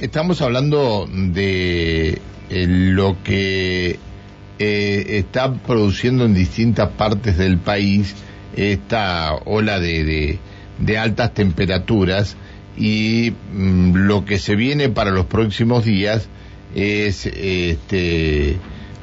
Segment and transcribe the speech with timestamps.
[0.00, 2.18] estamos hablando de
[2.48, 3.98] eh, lo que
[4.58, 8.14] eh, está produciendo en distintas partes del país
[8.56, 10.38] esta ola de,
[10.78, 12.36] de, altas temperaturas
[12.76, 16.28] y mm, lo que se viene para los próximos días
[16.74, 18.56] es este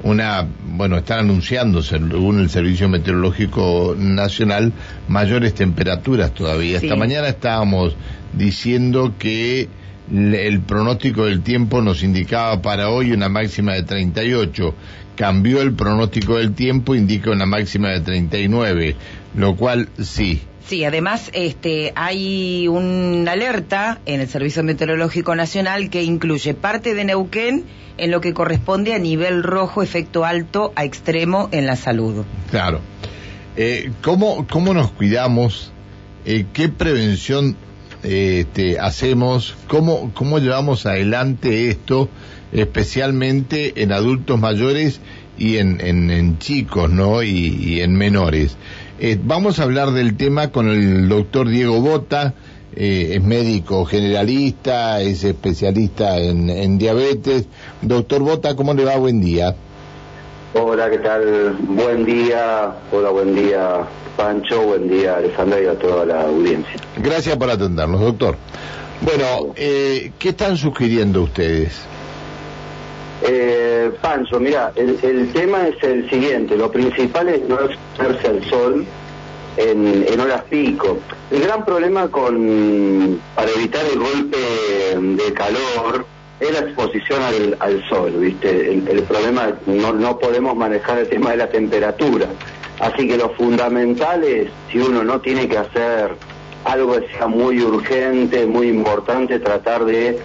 [0.04, 4.72] una, bueno, están anunciando, según el Servicio Meteorológico Nacional,
[5.08, 6.78] mayores temperaturas todavía.
[6.78, 7.96] Esta mañana estábamos
[8.34, 9.68] diciendo que
[10.12, 14.74] el pronóstico del tiempo nos indicaba para hoy una máxima de 38.
[15.16, 18.96] Cambió el pronóstico del tiempo, indica una máxima de 39,
[19.36, 26.04] lo cual sí, Sí, además este, hay una alerta en el Servicio Meteorológico Nacional que
[26.04, 27.64] incluye parte de Neuquén
[27.98, 32.26] en lo que corresponde a nivel rojo, efecto alto a extremo en la salud.
[32.52, 32.82] Claro.
[33.56, 35.72] Eh, ¿cómo, ¿Cómo nos cuidamos?
[36.26, 37.56] Eh, ¿Qué prevención
[38.08, 39.56] este, hacemos?
[39.68, 42.10] ¿Cómo, ¿Cómo llevamos adelante esto,
[42.52, 45.02] especialmente en adultos mayores
[45.38, 47.24] y en, en, chicos, ¿no?
[47.24, 48.58] y en menores?
[49.00, 52.34] Eh, vamos a hablar del tema con el doctor Diego Bota,
[52.76, 57.46] eh, es médico generalista, es especialista en, diabetes.
[57.84, 58.98] Doctor Bota, ¿cómo le va?
[58.98, 59.56] Buen día.
[60.60, 61.56] Hola, ¿qué tal?
[61.60, 66.74] Buen día, hola, buen día Pancho, buen día Alejandra y a toda la audiencia.
[66.98, 68.38] Gracias por atendernos, doctor.
[69.02, 71.80] Bueno, eh, ¿qué están sugiriendo ustedes?
[73.22, 78.86] Eh, Pancho, mira, el, tema es el siguiente, lo principal es no exponerse al sol
[79.58, 80.98] en, horas pico.
[81.30, 84.38] El gran problema con para evitar el golpe
[85.24, 87.22] de calor es la exposición
[87.60, 88.72] al, sol, ¿viste?
[88.72, 92.28] El, problema no, no podemos manejar el tema de la temperatura.
[92.80, 96.12] Así que lo fundamental es, si uno no tiene que hacer
[96.64, 100.20] algo que sea muy urgente, muy importante, tratar de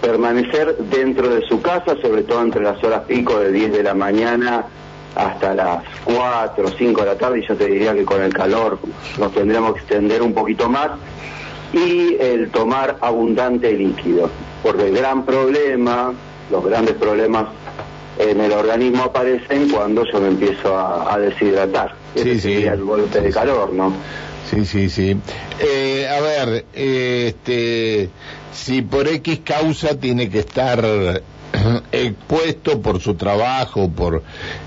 [0.00, 3.94] permanecer dentro de su casa, sobre todo entre las horas pico de 10 de la
[3.94, 4.64] mañana
[5.14, 8.32] hasta las 4 o 5 de la tarde, y yo te diría que con el
[8.32, 8.78] calor
[9.18, 10.90] nos tendríamos que extender un poquito más,
[11.76, 14.30] y el tomar abundante líquido,
[14.62, 16.14] porque el gran problema,
[16.50, 17.48] los grandes problemas
[18.18, 21.94] en el organismo aparecen cuando yo me empiezo a, deshidratar.
[22.14, 22.52] Sí, sí.
[22.64, 23.92] el golpe de calor, ¿no?
[24.50, 25.16] Sí, sí, sí.
[25.58, 28.08] Eh, a ver, este,
[28.52, 30.82] si por X causa tiene que estar
[31.92, 34.22] expuesto por su trabajo, por,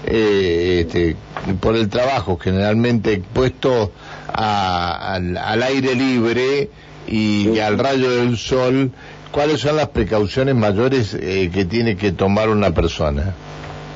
[0.06, 1.16] eh, este,
[1.60, 3.92] por el trabajo, generalmente expuesto
[4.34, 6.70] al, aire libre
[7.10, 8.92] y, al rayo del sol,
[9.32, 13.34] ¿cuáles son las precauciones mayores eh, que tiene que tomar una persona?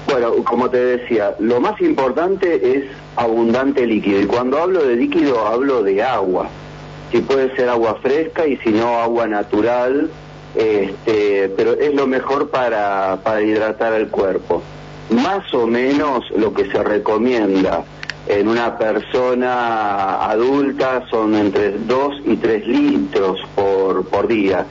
[0.07, 2.85] Bueno, como te decía, lo más importante es
[3.15, 4.21] abundante líquido.
[4.21, 6.49] Y cuando hablo de líquido hablo de agua.
[7.11, 10.09] Si puede ser agua fresca y si no agua natural,
[10.55, 14.63] este, pero es lo mejor para, para hidratar el cuerpo.
[15.11, 17.83] Más o menos lo que se recomienda
[18.27, 24.65] en una persona adulta son entre 2 y 3 litros por, por día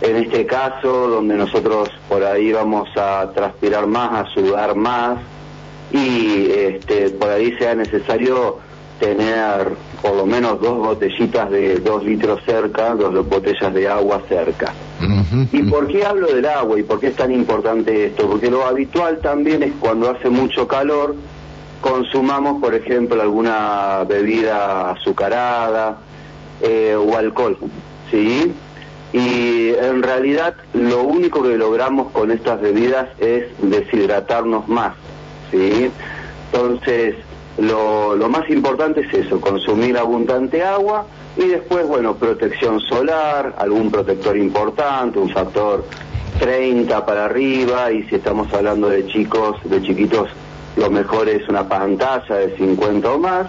[0.00, 5.18] en este caso donde nosotros por ahí vamos a transpirar más, a sudar más
[5.90, 8.58] y este, por ahí sea necesario
[9.00, 9.72] tener
[10.02, 14.72] por lo menos dos botellitas de dos litros cerca, dos botellas de agua cerca.
[15.52, 18.28] ¿Y por qué hablo del agua y por qué es tan importante esto?
[18.28, 21.14] Porque lo habitual también es cuando hace mucho calor,
[21.80, 25.98] consumamos, por ejemplo, alguna bebida azucarada
[26.60, 27.56] eh, o alcohol,
[28.10, 28.54] ¿sí?
[29.12, 34.94] y en realidad lo único que logramos con estas bebidas es deshidratarnos más,
[35.50, 35.90] ¿sí?
[36.52, 37.14] Entonces,
[37.58, 41.06] lo, lo más importante es eso, consumir abundante agua
[41.36, 45.84] y después, bueno, protección solar, algún protector importante, un factor
[46.38, 50.28] 30 para arriba y si estamos hablando de chicos, de chiquitos,
[50.78, 53.46] lo mejor es una pantalla de 50 o más.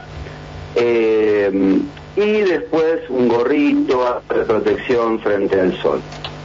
[0.76, 1.80] Eh,
[2.16, 6.02] y después un gorrito de protección frente al sol.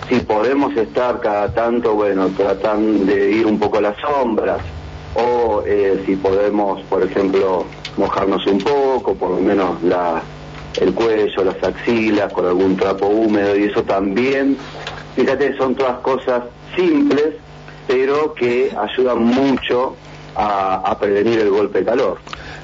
[0.08, 4.60] Si podemos estar cada tanto, bueno, tratando de ir un poco a las sombras,
[5.14, 7.64] o eh, si podemos, por ejemplo,
[7.96, 10.22] mojarnos un poco, por lo menos la,
[10.80, 14.56] el cuello, las axilas, con algún trapo húmedo, y eso también,
[15.16, 16.42] fíjate, son todas cosas
[16.76, 17.34] simples,
[17.86, 19.96] pero que ayudan mucho
[20.34, 22.18] a, a prevenir el golpe de calor.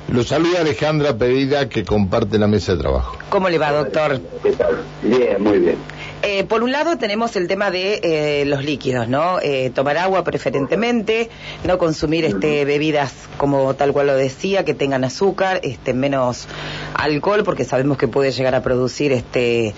[0.09, 3.17] Lo saluda Alejandra Pedida, que comparte la mesa de trabajo.
[3.29, 4.21] ¿Cómo le va, doctor?
[4.43, 4.81] ¿Qué tal?
[5.03, 5.77] Bien, muy bien.
[6.23, 9.39] Eh, por un lado tenemos el tema de eh, los líquidos, ¿no?
[9.41, 11.31] Eh, tomar agua preferentemente,
[11.65, 16.49] no consumir este, bebidas como tal cual lo decía, que tengan azúcar, este, menos
[16.95, 19.75] alcohol, porque sabemos que puede llegar a producir este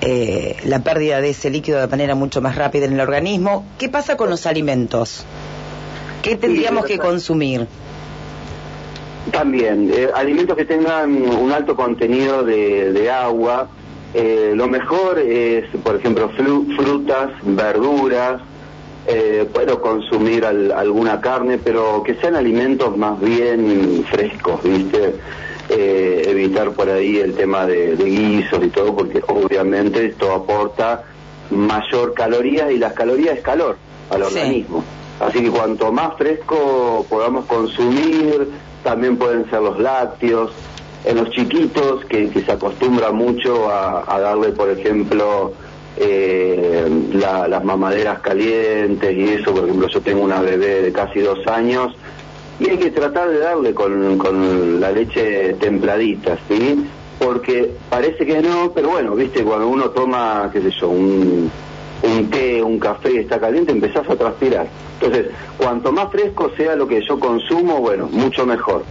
[0.00, 3.66] eh, la pérdida de ese líquido de manera mucho más rápida en el organismo.
[3.78, 5.24] ¿Qué pasa con los alimentos?
[6.24, 7.66] ¿Qué tendríamos que consumir?
[9.30, 13.68] También, eh, alimentos que tengan un alto contenido de, agua.
[14.14, 18.40] Eh, lo mejor es, por ejemplo, frutas, verduras.
[19.06, 25.14] Eh, puedo consumir alguna carne, pero que sean alimentos más bien frescos, ¿viste?
[25.66, 31.02] evitar por ahí el tema de, guisos y todo, porque obviamente esto aporta
[31.50, 33.76] mayor caloría y las calorías es calor
[34.10, 34.84] al organismo.
[35.20, 38.48] Así que cuanto más fresco podamos consumir,
[38.82, 40.52] también pueden ser los lácteos.
[41.04, 45.52] En los chiquitos, que, se acostumbra mucho a, darle, por ejemplo,
[45.98, 51.46] eh, las mamaderas calientes y eso, por ejemplo, yo tengo una bebé de casi dos
[51.46, 51.94] años
[52.58, 56.86] y hay que tratar de darle con, con la leche templadita, ¿sí?
[57.18, 61.50] Porque parece que no, pero bueno, viste, cuando uno toma, qué sé yo, un,
[62.04, 64.66] un té, un café está caliente, empezás a transpirar.
[65.00, 68.84] Entonces, cuanto más fresco sea lo que yo consumo, bueno, mucho mejor.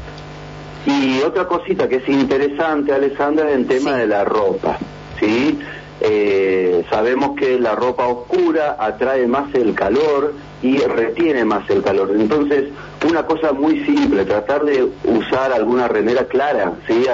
[0.86, 4.78] Y otra cosita que es interesante, Alessandra, es el tema de la ropa,
[5.20, 5.60] ¿sí?
[6.02, 12.12] Eh, sabemos que la ropa oscura atrae más el calor y retiene más el calor.
[12.14, 12.66] Entonces,
[13.08, 17.06] una cosa muy simple, tratar de usar alguna remera clara, ¿sí?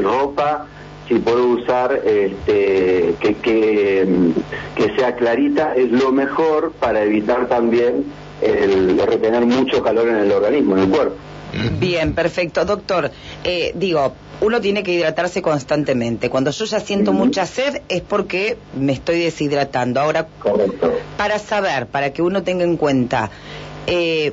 [0.00, 0.66] ropa
[1.08, 8.04] si puedo usar este, que, que, sea clarita, es lo mejor para evitar también
[8.40, 11.16] el retener mucho calor en el organismo, en el cuerpo.
[11.78, 12.64] Bien, perfecto.
[12.64, 13.10] Doctor,
[13.44, 16.28] eh, digo, uno tiene que hidratarse constantemente.
[16.28, 20.00] Cuando yo ya siento mucha sed es porque me estoy deshidratando.
[20.00, 20.26] Ahora,
[21.16, 23.30] para saber, para que uno tenga en cuenta,
[23.86, 24.32] eh,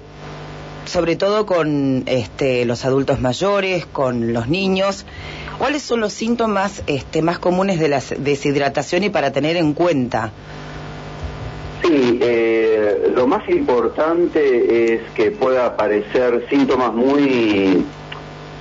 [0.86, 5.06] sobre todo con este, los adultos mayores, con los niños,
[5.58, 10.32] ¿cuáles son los síntomas este, más comunes de la deshidratación y para tener en cuenta?
[11.84, 17.86] Sí, eh, lo más importante es que pueda aparecer síntomas muy,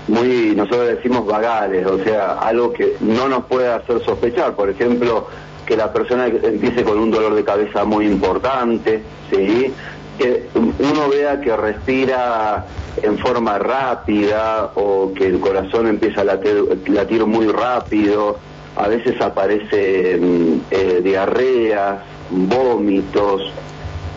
[0.09, 4.55] muy, nosotros decimos vagales, o sea, algo que no nos puede hacer sospechar.
[4.55, 5.29] Por ejemplo,
[5.67, 9.73] que la persona empiece con un dolor de cabeza muy importante, ¿sí?
[10.19, 12.67] Que uno vea que respira
[13.03, 18.39] en forma rápida o que el corazón empieza a latir, muy rápido,
[18.77, 22.01] a veces aparece mm, eh, diarreas,
[22.31, 23.53] vómitos,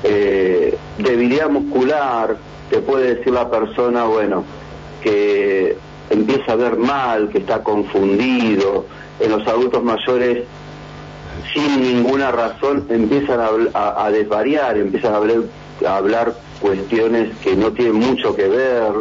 [0.04, 2.36] eh, debilidad muscular,
[2.70, 4.44] te puede decir la persona, bueno,
[5.02, 5.78] que
[6.10, 8.86] empieza a ver mal, que está confundido,
[9.20, 10.44] en los adultos mayores
[11.54, 13.40] sin ninguna razón empiezan
[13.74, 15.38] a, a desvariar, empiezan a hablar
[15.86, 18.92] a hablar cuestiones que no tienen mucho que ver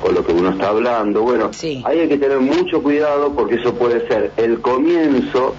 [0.00, 1.22] con lo que uno está hablando.
[1.22, 1.50] Bueno,
[1.84, 5.54] ahí hay que tener mucho cuidado porque eso puede ser el comienzo,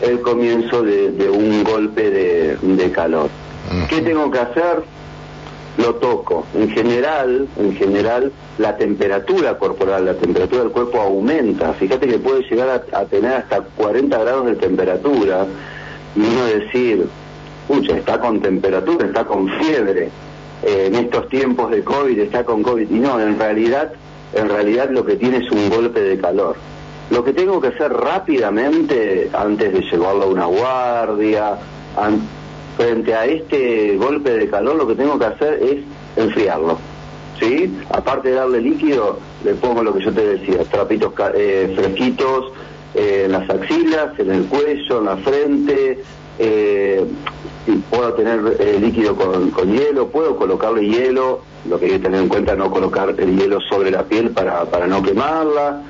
[0.00, 3.28] el comienzo de, un golpe de, calor.
[3.88, 4.82] ¿Qué tengo que hacer?
[5.78, 6.46] Lo toco.
[6.54, 11.72] En general, en general, la temperatura corporal, la temperatura del cuerpo aumenta.
[11.72, 15.46] Fíjate que puede llegar a, a tener hasta 40 grados de temperatura
[16.14, 17.06] y uno decir,
[17.80, 20.10] está con temperatura, está con fiebre,
[20.62, 22.90] eh, en estos tiempos de COVID está con COVID.
[22.90, 23.92] Y no, en realidad,
[24.34, 26.56] en realidad lo que tiene es un golpe de calor.
[27.10, 31.58] Lo que tengo que hacer rápidamente, antes de llevarlo a una guardia,
[32.76, 35.84] frente a este golpe de calor, lo que tengo que hacer es
[36.16, 36.78] enfriarlo.
[37.38, 37.76] ¿Sí?
[37.90, 42.52] Aparte de darle líquido, le pongo lo que yo te decía, trapitos eh, fresquitos
[42.94, 45.98] eh, en las axilas, en el cuello, en la frente,
[46.38, 47.04] eh,
[47.90, 52.28] puedo tener eh, líquido con, hielo, puedo colocarle hielo, lo que hay que tener en
[52.28, 55.82] cuenta no colocar el hielo sobre la piel para, para no quemarla,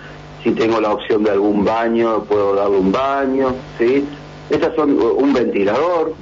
[0.43, 4.05] si tengo la opción de algún baño, puedo darle un baño, ¿sí?
[4.51, 6.15] Estas son un ventilador,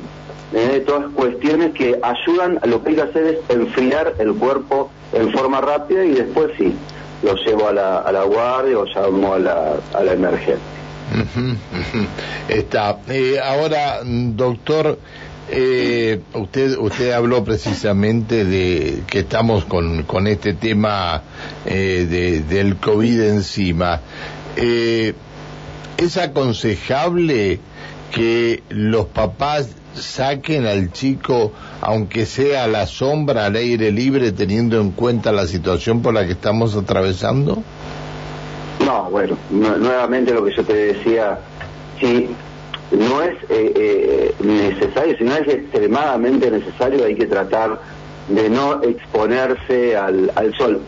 [0.55, 0.85] ¿eh?
[0.87, 5.61] todas cuestiones que ayudan, lo que hay que hacer es enfriar el cuerpo en forma
[5.61, 6.73] rápida y después sí,
[7.23, 10.81] lo llevo a la, a la guardia o llamo a la, a la emergencia.
[12.49, 12.99] Está.
[13.09, 14.99] Eh, ahora, doctor,
[15.51, 21.23] eh, usted usted habló precisamente de que estamos con, con este tema
[21.67, 24.01] eh, de, del COVID encima.
[24.57, 27.61] ¿Es aconsejable
[28.11, 34.81] que los papás saquen al chico, aunque sea a la sombra, al aire libre, teniendo
[34.81, 37.63] en cuenta la situación por la que estamos atravesando?
[38.85, 41.39] No, bueno, nuevamente lo que yo te decía,
[42.01, 42.31] si
[42.91, 47.81] no es eh, eh, necesario, si no es extremadamente necesario, hay que tratar
[48.29, 50.81] de no exponerse al, al sol.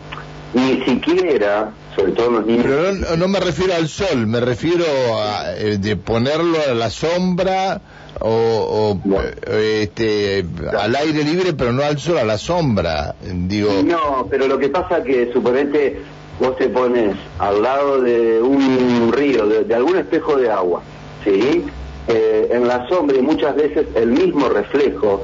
[0.53, 2.65] Ni siquiera sobre todo en los niños.
[2.65, 4.85] Pero no, me refiero al sol, me refiero
[5.17, 7.81] a eh, de ponerlo a la sombra
[8.19, 8.99] o,
[9.47, 10.45] este,
[10.79, 13.71] al aire libre, pero no al sol, a la sombra, digo.
[13.83, 16.01] No, pero lo que pasa que suponete
[16.39, 20.81] vos te pones al lado de un río, de, algún espejo de agua,
[21.23, 21.65] ¿sí?
[22.07, 25.23] Eh, en la sombra y muchas veces el mismo reflejo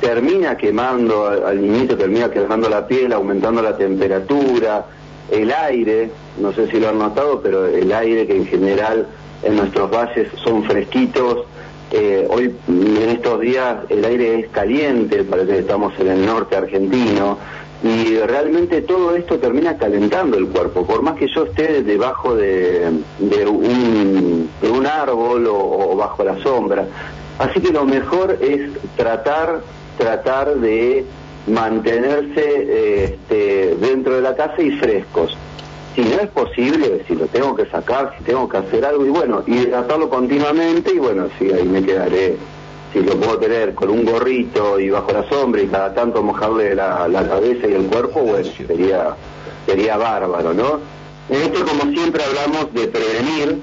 [0.00, 4.84] termina quemando al inicio, termina quemando la piel, aumentando la temperatura,
[5.30, 9.06] el aire, no sé si lo han notado, pero el aire que en general
[9.44, 11.46] en nuestros valles son fresquitos,
[11.92, 16.56] eh, hoy en estos días el aire es caliente, parece que estamos en el norte
[16.56, 17.38] argentino,
[17.82, 22.90] y realmente todo esto termina calentando el cuerpo, por más que yo esté debajo de,
[23.18, 26.86] de, un, de un árbol o, bajo la sombra.
[27.38, 29.62] Así que lo mejor es tratar,
[29.98, 31.04] tratar de
[31.48, 35.36] mantenerse este, dentro de la casa y frescos.
[35.96, 39.10] Si no es posible, si lo tengo que sacar, si tengo que hacer algo, y
[39.10, 42.36] bueno, hidratarlo continuamente, y bueno, sí, ahí me quedaré
[42.92, 46.74] si lo puedo tener con un gorrito y bajo la sombra y cada tanto mojarle
[46.74, 49.16] la, cabeza y el cuerpo, bueno, sería,
[49.66, 50.80] sería bárbaro, ¿no?
[51.28, 53.62] En esto, como siempre, hablamos de prevenir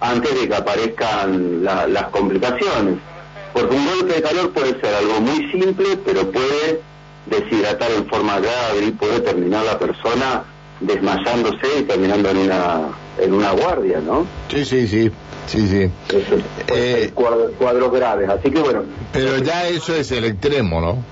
[0.00, 2.98] antes de que aparezcan las complicaciones.
[3.52, 6.82] Porque un golpe de calor puede ser algo muy simple, pero puede
[7.26, 10.44] deshidratar en forma grave y puede terminar la persona
[10.80, 12.88] desmayándose y terminando en una
[13.18, 14.26] en una guardia, ¿no?
[14.48, 15.10] Sí, sí, sí,
[15.46, 15.90] sí, sí.
[16.68, 18.82] Eh, cuadros, graves, así que bueno.
[19.12, 21.04] Pero ya eso es el extremo, ¿no?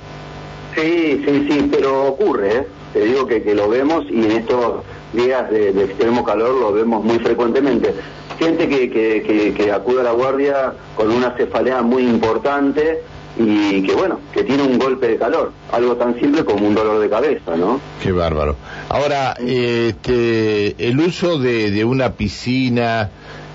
[0.75, 2.67] Sí, sí, sí, pero ocurre, ¿eh?
[2.93, 4.83] Te digo que, que lo vemos y en estos
[5.13, 7.95] días de, extremo calor lo vemos muy frecuentemente.
[8.39, 13.03] Gente que, que, que acude a la guardia con una cefalea muy importante,
[13.37, 17.01] y que bueno, que tiene un golpe de calor, algo tan simple como un dolor
[17.01, 17.81] de cabeza, ¿no?
[18.03, 18.57] Qué bárbaro.
[18.89, 23.11] Ahora, este, el uso de, de una piscina,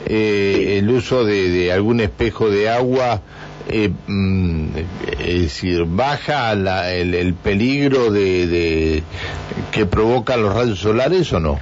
[0.05, 3.21] eh, el uso de, algún espejo de agua,
[3.69, 4.67] eh, mm,
[5.17, 9.03] es decir, baja el, peligro de, de,
[9.71, 11.57] que provocan los rayos solares o no?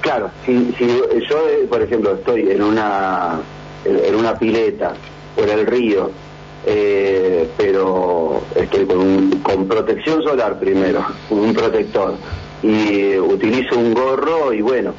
[0.00, 3.40] Claro, si, si yo, eh, por ejemplo, estoy en una
[3.84, 4.94] en una pileta
[5.34, 6.12] por el río
[6.66, 12.14] eh, pero estoy con, con protección solar primero, un protector,
[12.62, 14.92] y utilizo un gorro y bueno,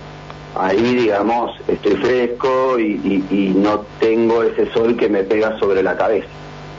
[0.56, 6.28] ahí digamos estoy fresco y, no tengo ese sol que me pega sobre la cabeza.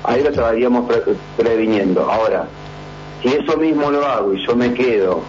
[0.02, 0.92] Ahí lo estaríamos
[1.36, 2.10] previniendo.
[2.10, 2.46] Ahora,
[3.22, 5.22] si eso mismo lo hago y yo me quedo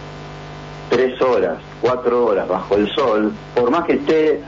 [0.90, 4.40] tres horas, cuatro horas bajo el sol, por más que esté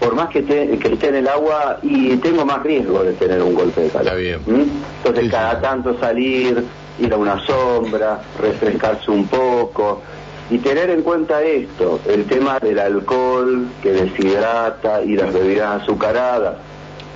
[0.00, 3.82] por más que esté, en el agua y tengo más riesgo de tener un golpe
[3.82, 4.14] de calor.
[4.46, 4.62] ¿Mm?
[4.98, 6.64] Entonces cada tanto salir,
[6.98, 10.02] ir a una sombra, refrescarse un poco
[10.50, 16.56] y tener en cuenta esto, el tema del alcohol que deshidrata y las bebidas azucaradas.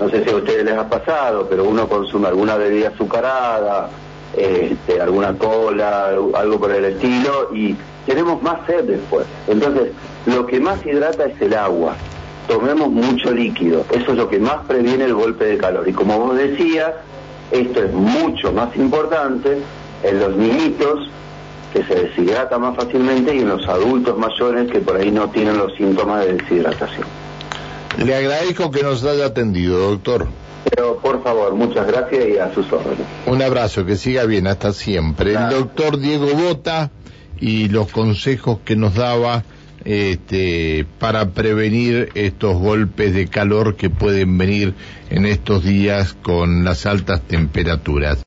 [0.01, 3.91] No sé si a ustedes les ha pasado, pero uno consume alguna bebida azucarada,
[4.37, 7.77] este, alguna cola, algo por el estilo, y
[8.07, 9.27] tenemos más sed después.
[9.47, 9.93] Entonces,
[10.27, 11.95] lo que más hidrata es el agua
[12.51, 13.87] tomemos mucho líquido.
[13.93, 15.89] Eso es lo que más previene el golpe de calor.
[15.89, 16.91] Y como vos decías,
[17.53, 19.59] esto es mucho más importante
[20.03, 21.09] en los niñitos
[21.73, 25.59] que se deshidrata más fácilmente y en los adultos mayores que por ahí no tienen
[25.59, 27.07] los síntomas de deshidratación.
[27.99, 30.27] Le agradezco que nos haya atendido, doctor.
[30.75, 33.07] Pero por favor, muchas gracias y a sus órdenes.
[33.27, 35.35] Un abrazo, que siga bien, hasta siempre.
[35.35, 36.91] El doctor Diego Bota
[37.39, 39.45] y los consejos que nos daba
[39.85, 44.75] este, para prevenir estos golpes de calor que pueden venir
[45.11, 48.19] en estos días con las altas temperaturas.